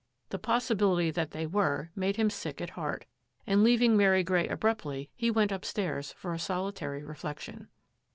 The 0.29 0.39
possibility 0.39 1.11
that 1.11 1.29
they 1.29 1.45
were 1.45 1.91
made 1.95 2.15
him 2.15 2.31
sick 2.31 2.59
at 2.59 2.71
heart, 2.71 3.05
and 3.45 3.63
leaving 3.63 3.95
Mary 3.95 4.23
Grey 4.23 4.47
abruptly, 4.47 5.11
he 5.15 5.29
went 5.29 5.51
upstairs 5.51 6.11
for 6.13 6.33
a 6.33 6.39
solitary 6.39 7.03
reflection. 7.03 7.67